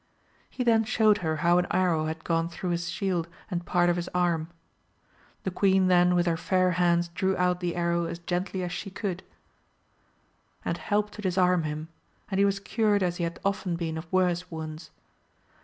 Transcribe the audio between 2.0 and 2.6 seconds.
had gone